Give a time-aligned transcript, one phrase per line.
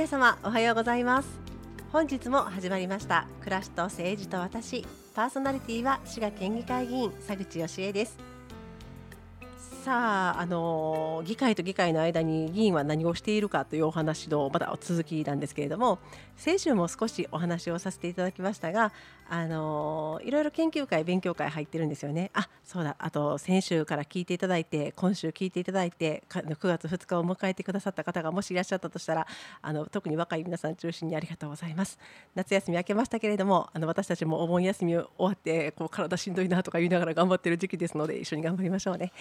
[0.00, 1.28] 皆様おはようございます。
[1.92, 4.86] 本日も始まりました暮らしと政治と私。
[5.14, 8.16] パーソナリティは滋賀県議会議員佐口義恵です。
[9.84, 15.98] さあ、あの議会と議会の間に議員は何をしているかというお話のまだ続きなんですけれども
[16.34, 18.92] 先週も少しお話をさせていただきましたが、
[19.32, 22.32] あのいろいろ研究会勉強会入ってるんですよね。
[22.34, 22.96] あそうだ。
[22.98, 29.28] あと先週から聞いていただいて今週聞いていただいて9月2日を迎えてくださった方がもしいらっしゃったとしたら
[29.62, 31.96] あの特に若い皆さん中心にありがとうございます。
[32.34, 39.12] 夏休み明けましたけれどもあの私たちもお盆休み終わってこう体しんどいなとか言いながら頑張ってる時期ですので一緒に頑張りましょうね。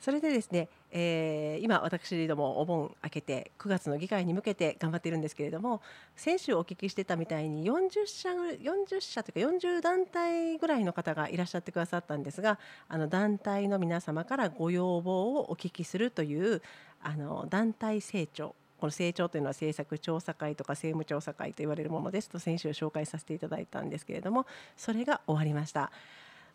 [0.00, 5.80] それでですね、えー、今私どもお盆明けて9月の議会に向けて頑張っているんですけれども
[6.14, 16.62] 先週お聞きしてたみたいに40社 ,40 社というか40団体ぐらいの方がいらっしゃってくださったんですがあの団体の皆様からご要望をお聞きするという
[17.02, 24.46] あの団体成長この成長というのは政策調査会とか政務調査会と言われるものですと先週紹介させていただいたんですけれども
[24.76, 25.90] それが終わりました。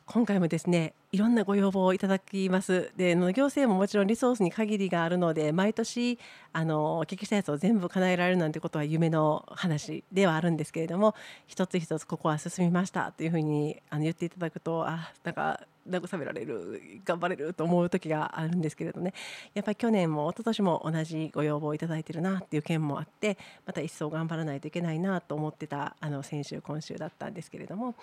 [0.05, 6.19] 今回もですねいろんなご要望をいただきますで行政ももちろんリソースに限りがあるので毎年
[6.51, 11.15] あのお聞きしたやつを全部叶えられるなんてことは夢の話ではあるんですけれども
[11.47, 19.13] 一つ一つここは進みましたというふうにあの言っていただくとあなんか慰められる頑張れると思う時があるんですけれどね
[19.53, 27.95] やっぱり去年も一昨年も同じご要望をいただいてるなっていう件もあってまた一層頑張らないといけないなと思ってたあの先週今週だったんですけれども。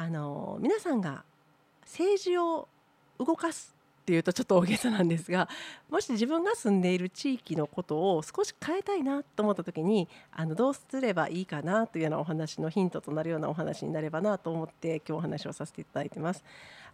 [0.00, 1.24] あの皆さんが
[1.82, 2.68] 政治を
[3.18, 5.48] 動かすっていうとちょっと大げさなんですが
[5.90, 16.44] もし自分が住んでいる地域のことを少し変えたいなと思った時にあのどうすればいいかなというようなお話のヒントとなるようなお話になればなと思って今日お話をさせていただいてます。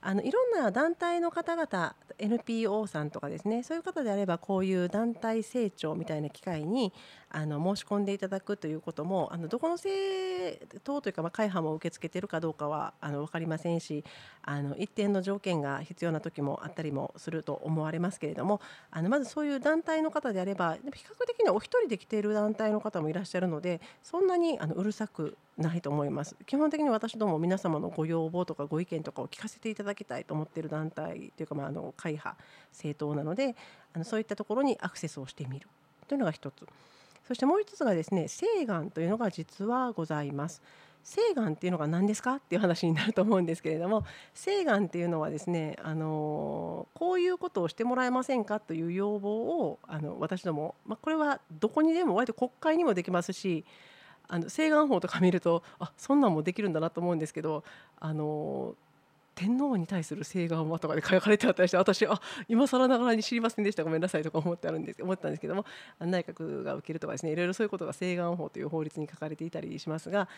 [0.01, 6.93] あのいろんな団体の方々 NPO さんとかですねそういう方であればこういう団体成長みたいな機会に
[7.31, 14.05] あの申し込んでいただくということもあのどこの政党というか、まあ、会派も受け付けてるかどうかはあの分かりませんし
[14.43, 32.37] あの一定の条件が必要な時もあったりもすると思われますけれどもあのまずそういう団体の方であれば比較的にお一人で来ている団体の方もいらっしゃるのでそんなにあのうるさくないと思います基本的に私ども皆様のご要望とかご意見とかを聞かせていただきたいと思っている団体というか、まあ、あの会派
[32.73, 33.55] 政党なので
[33.93, 35.69] あのそういったところにアクセスをしてみる
[36.09, 36.67] というのが一つ。
[37.27, 40.63] そしてもう一つがですね請願というのが実はございます。
[41.05, 44.05] 請願っていうのが何ですかっていう話になると思うんですけれども
[44.35, 53.67] 請願っていうのはですねあのこういうことをしてもらえませんかという要望をあの私ども、まあ、これはどこにでも割と国会にもできますし
[54.29, 57.65] あの請願法とか見るとあそんなんもできるんだなと思うんですけど
[58.01, 58.75] あの
[59.35, 65.65] 天皇に対する請願はとかで書かれてあったりして私あ今更ながらに知りませんでしたごめんなさいとか思ってあるんです思ったんですけども
[65.99, 70.29] 内閣が受けるとかですねいろいろそういうことが請願法という法律に書かれていたりしますが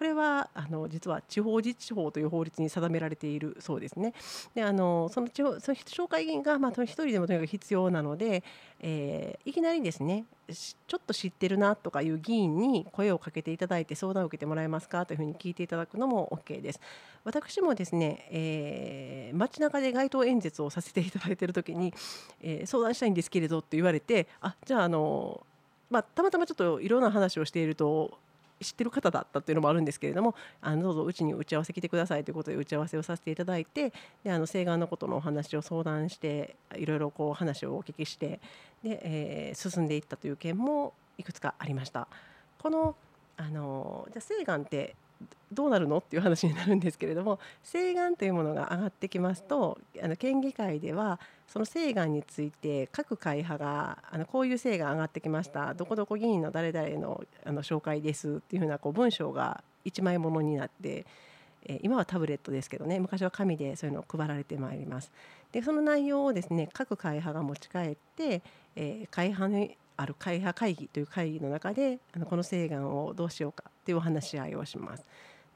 [0.00, 4.14] これはあの実は地方自治法という法律に定められているそうですね。
[4.54, 8.42] であのその地方その紹介議員が、まあ、一人でもとにかく必要なので、
[8.80, 16.80] えー、いきなりですねちょっと知ってるなとかいう議員に声をかけていただいて相談を受けてもらえますかというふうに聞いていただくのも OK です。
[17.24, 21.92] 私もですね、えー、街中で街頭演説をさせていただいている時に、
[22.40, 25.44] えー、相談したいんですけれどって言われてあじゃああの、
[25.90, 28.18] まあ、たまたまちょっといろんな話をしていると
[28.60, 33.92] 知ってる方だったというのもあるんですけれどもあのどうぞうちに打ち合わせ来てくださいということで打ち合わせをさせていただいて
[34.22, 38.40] であの請願のことのお話を相談していろいろこう話をお聞きして
[38.82, 42.08] で、えー、進んでいったという件もいくつかありました。
[42.58, 42.94] この
[43.36, 44.94] あのじゃ請願って
[45.52, 45.98] どうなるの？
[45.98, 51.18] っていう話になるんですけれども請願というものが上がってきますとあの県議会では
[51.48, 61.04] その請願について各会派があのこういう請願上がってきましたどこどこ議員の誰々のあの紹介ですっていうふうなこう文章が一枚ものになって
[61.66, 65.12] え今はタブレットですけどね昔は紙でそういうのを配られてまいります。
[65.52, 68.42] でその内容をですね各会派が持ち帰って、
[68.76, 75.04] えー、会派にある会派会議という会議の中であのこの請願をどうしようかっていうお話し合いをします。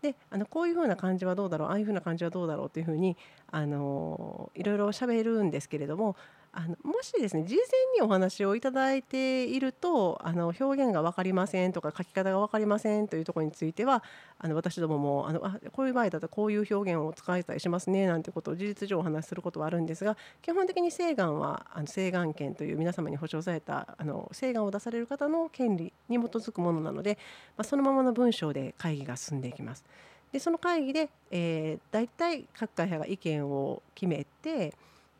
[0.03, 3.17] であのこういうふうな感じはどうだろうああいうふうな感じはどうだろうというふうに
[3.51, 6.15] あのいろいろ喋るんですけれども
[6.57, 7.65] あのもしですね事前
[7.97, 14.05] にお話をいただいているとあの表現が分かりませんとか書き方が分かりませんというところについては
[14.39, 27.19] あの私どももあのあこういう場合だとこういう表現を使えたりしますねなんてことを事実上お話しすることはあるんですが基本的に請願はあの請願権という皆様に保障されたあの請願を出される方の権利に基づくものなので、
[27.57, 29.85] まあ、そのままの文章で会議が進んでいきます。
[30.31, 34.75] でその会議で、えー、大体各会派が意見を決めて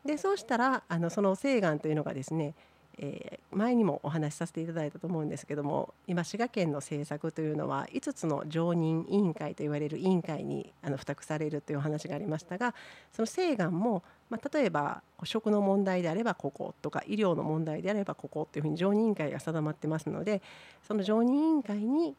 [0.05, 2.53] でそうしたらあのその請願というのがですね、
[2.99, 12.75] えー、前にもお話しさせていただいたと思うんですけども今滋賀県の政策というのは5つの常任委員会といわれる委員会にあの付託されるというお話がありましたが
[13.13, 20.43] その請願も、まあ、例えば食の問題であればこことか医療の問題であればここというふうに常任委員会が定まってますので
[20.87, 22.13] その常任委員会に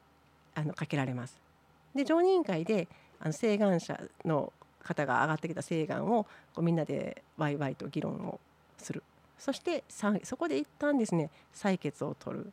[0.57, 1.37] あのかけられます。
[1.95, 2.89] で常任委員会で
[3.21, 4.53] あの請願者の
[4.87, 6.29] 方が上がってきた請願をこ
[6.59, 8.41] うみんなでワイワイと議論を
[8.79, 9.03] する
[9.39, 12.53] そしてそこで一旦ですね採決を取る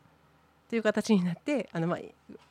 [0.69, 1.99] という形になってあの、まあ、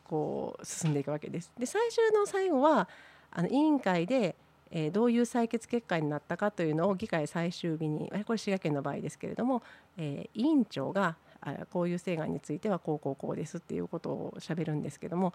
[0.04, 1.50] こう進んでいくわけです。
[1.58, 2.88] で最終の最後は
[3.30, 4.36] あの委員会で
[4.74, 9.62] えー、どういう採決結果になったかというのを議会最終日にこれ滋賀県の場合ですけれども、
[9.98, 15.34] えー、委員長があこういう請願についてはこうこうこうですっていうことをしゃべるんですけども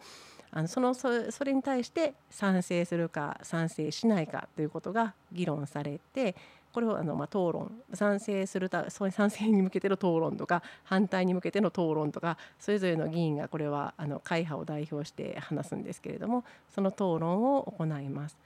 [0.51, 6.35] あのそのそれに対して賛成するか賛成しないかということが議論されて
[6.71, 18.37] これをあのまあ討論賛成するたそ賛成に向けての討論とか反対に向けての討論とかそれぞれの議員がこれはあの会派を代表して話すんですけれどもその討論を行います。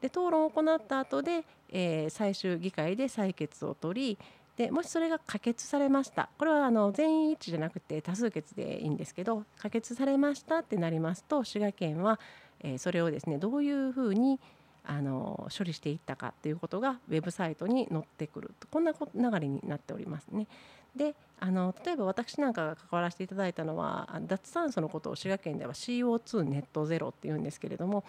[0.00, 4.18] で討論を行った後で、えー、最終議会で採決を取り
[4.56, 12.18] でもしそれが可決されましたこれはあの全員一致じゃなくて多数決でいいんですけど可決されましたってなりますと滋賀県は、
[12.60, 14.40] えそれをですねどういうふうに
[14.86, 20.46] あの処理していったかっていうことがウェブサイトに載ってくるとこんな流れになっておりますね。
[20.94, 28.04] であの例えば私なんかが関わらせていただいたのは脱炭素のことを滋賀県では CO2 ネットゼロっていうんですけれども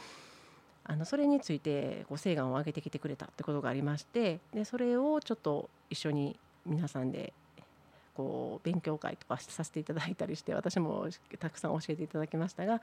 [0.88, 7.34] あのそれについてこう請願を上げてきてくれたってことがありましてでそれをちょっと一緒に皆さんで
[8.16, 11.08] こう勉強会とかさせていただいたりして私も
[11.40, 12.82] たくさん教えていただきましたが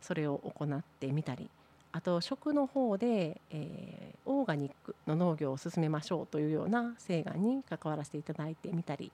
[0.00, 1.48] それを行ってみたり
[1.92, 9.12] あと食の方で、えー、オーガニックの農業を進めましょうというような請願に関わらせていただいてみたり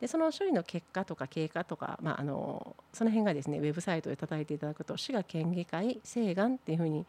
[0.00, 7.04] でその処理の結果とか経過とか、まあ、あのその辺がですねウェブサイトで叩いていただくと滋賀県議会請願っていうふうに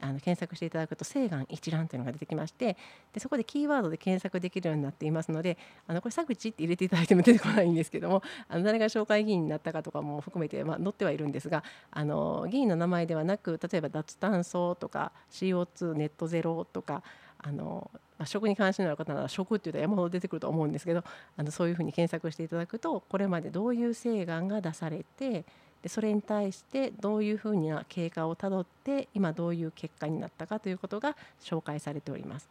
[0.00, 2.76] あの検索していただくと請願一覧というのが出てきまして
[3.12, 17.02] でそこでキーワードで検索できるようになっていますのであのこれ佐口って入れていただいても出てこないんですけどもあの誰が紹介議員になったかとかも含めて、まあ、載ってはいるんですがあの議員の名前ではなく例えば脱炭素とか CO2 ネットゼロとか
[17.38, 21.04] あのまあ、食に関心のある方なら食っていうと山ほど出てくると思うんですけど
[21.36, 25.44] あのそういうふうに検索していただくとこれまでどういう請願が出されて
[25.86, 32.48] でそれに対してどういうふうな経過をたどって今どういう結果になったかということが紹介されております。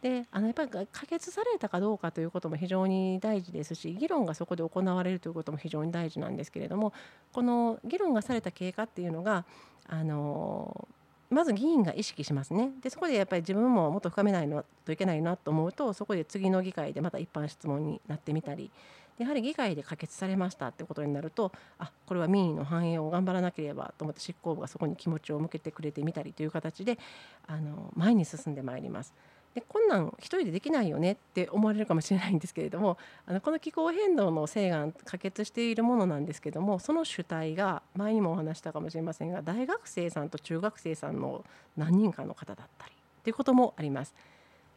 [0.00, 6.92] であのやっぱり可決されたかどうかということも非常に大事ですし議論がそこで行われるということも非常に大事なんですけれども
[7.32, 9.44] この議論がされた経過っていうのが
[9.86, 10.88] あの
[11.30, 14.48] まず議員が意識しますねでそこでやっぱり自分ももっと深めない
[14.84, 18.72] といけないなと思うとそこで次の議会でまた一般質問になってみたり
[19.18, 26.98] やはり議会で可決されましたってことになるとあこれは民意の反映を頑張らなければと思って執行部がそこに気持ちを向けてくれてみたりという形で
[27.46, 29.14] あの前に進んでまいります。
[29.54, 41.44] でこんなん一人でできないよねって思われるかもしれないんですけれどもあのこの気候変動の請願可決しているものなんですけどもその主体が前にもお話したかもしれませんが大学生さんと中学生さんの
[41.76, 42.92] 何人かの方だったり
[43.24, 44.14] ということもあります。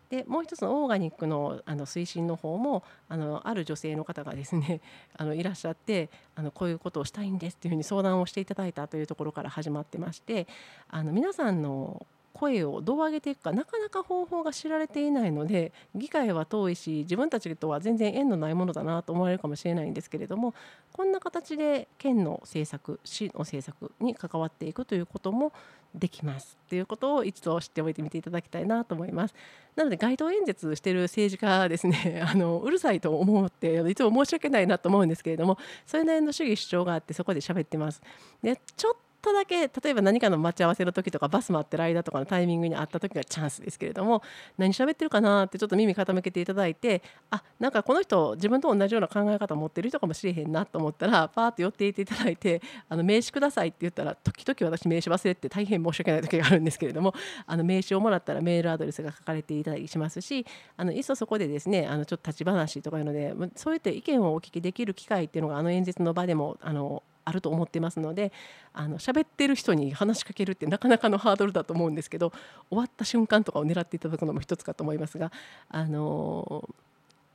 [0.09, 4.81] でもう一つのオーガニックのあの推進の方もあのある女性の方がですね
[5.17, 10.47] あのいらっしゃってあのこういうことをしたいんですっていうふうに相談をしていただいたというところから始まってまして
[10.89, 12.05] あの皆さんの
[12.35, 20.53] 声をどう上げていくかなかなか方法が知られていないので議会は遠いし自分たちとは全然縁のないものだなと思われるかもしれないんですけれども
[20.91, 25.53] こんな形で県の政策市の政策に関わっていくということも
[25.97, 29.35] できますということを一度知っておいてみていただきたいなと思います。
[29.77, 38.01] なので街頭演説してる政治家ですね あのうるさいと思っていつも申し訳ないなと思うんですけれどもそれなりの主義主張があってそこで喋ってます。
[38.41, 44.21] でちょっとだけ例えば何かの待ち合わせの時とかバス待ってる間とかのタイミングにあった時がチャンスですけれども
[44.57, 47.01] 何喋ってるかなってちょっと耳傾けていただいて
[47.31, 57.13] あなんかこの人自分と同じような考え方を持ってる人かもしれへんなと思ったらパーッと寄っていていただいてあの名刺くださいって言ったら時々私名刺忘れて大変申し訳ない時があるんですけれども
[57.47, 60.45] あの名刺をもらったらメールアドレスが書かれていたりしますし
[60.77, 68.31] あのいっそそこでですねあのちょっと立ち話とかいうのでそういった意見をお聞きできる機会っていうのがあの演説の場でもあのあると思ってますので
[68.71, 72.31] あの喋ってる人に話しかけるってなかなかのハードルだと思うんですけど
[72.69, 75.31] 終わった瞬間とかを狙っていただくのも一つかと思いますが
[75.69, 76.69] あの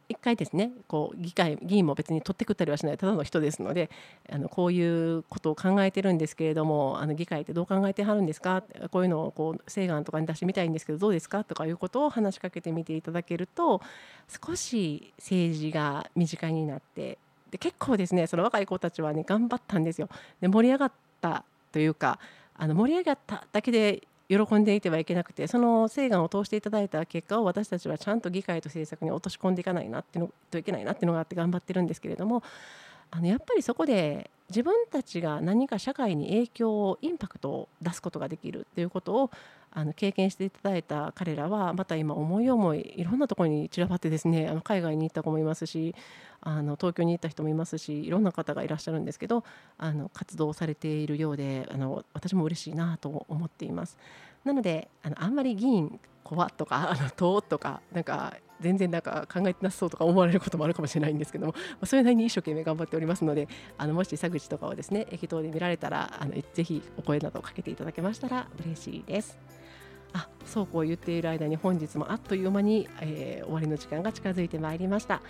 [0.09, 3.91] 一回ですねこう議会議員も別に取ってくったりはしないただの人ですので
[4.29, 8.65] あのこういうことを考えてるんですけれどもあの議会ってどう考えてはるんですか？
[8.91, 11.45] こういうのをこう請願とかに出してみたいんですけどどうですか？
[11.45, 13.81] とかいうことを話しかけてみていただけると
[14.27, 17.19] 少し政治が身近になって
[17.51, 20.09] で結構ですねその若い子たちはね頑張ったんですよ。
[20.41, 22.19] で盛り上がったというか
[22.57, 32.43] あの盛り上がっただけで喜んでいてはいけなくてその請願を通していただいた結果を私たちはちゃんと議会と政策に落とし込んでいかないなってのといけないなっていうのがあって頑張ってるんですけれども
[33.11, 39.31] あのやっぱりそこで自分たちが何か社会に影響をインパクトを出すことができるっていうことを
[39.73, 45.95] あの経験していただいた彼らはまた今思い思いいろんなところに散らばってですねあの海外に行った子もいますし
[46.41, 49.45] あの東京に行った人もいますしいろんな方がいらっしゃるんですけど
[49.79, 53.97] あの活動されているようであの私も嬉しいなと思っています。
[54.45, 63.49] なのであのあんまり議員怖とかあの党とかなんか全然なんか考えてなさそうとか思われることもあるかもしれないんですけども、まあ、それなりに一生懸命頑張っておりますので
[63.79, 69.39] あのもし佐口とかをですね駅頭で見られたらあのぜひお声などをかけていただけましたら嬉しいです。
[70.13, 75.23] あそうこう言っている間に本日もあっという間に、えー、終わりの時間が近づいてまいりました。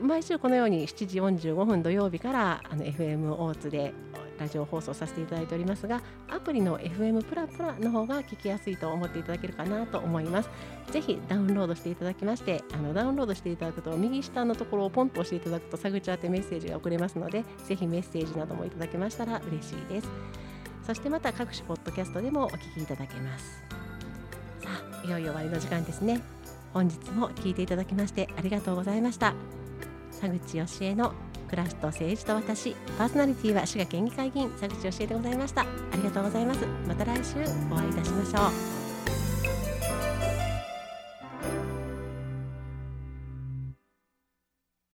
[0.00, 1.20] 毎週このように7時
[1.50, 3.92] 45分土曜日からあの FM 大津で
[4.38, 10.50] ラジオ放送させていただいておりますがアプリの FM プラプラの方が聞きやすいと思っていただけるかなと思います。
[10.90, 20.08] ぜひダウンロードしていただきましてあのダウンロードしていただくと右下のところをポンと押していただくと佐口宛てメッセージが送れますのでぜひメッセージなどもいただけましたら嬉しいです。
[20.86, 23.75] そしてまた各種ポッドキャストでもお聞きいただけます。
[25.04, 26.20] いよいよ終わりの時間ですね。
[26.72, 29.34] 本日も聞いていただきましてありがとうございました。
[30.20, 31.12] 佐口義恵の
[31.48, 35.62] 暮らしと政治と私パーソナリティは滋賀県議会議員佐口義恵でございました。
[35.62, 36.66] ありがとうございます。
[36.88, 37.36] また来週
[37.70, 38.75] お会いいたしましょう。